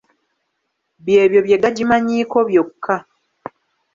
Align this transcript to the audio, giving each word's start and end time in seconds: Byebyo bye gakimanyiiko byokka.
Byebyo 1.05 1.39
bye 1.45 1.57
gakimanyiiko 1.63 2.37
byokka. 2.49 2.95